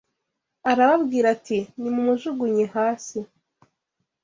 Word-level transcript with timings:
arababwira 0.71 1.27
ati 1.35 1.57
nimumujugunye 1.79 2.65
hasi 2.75 3.19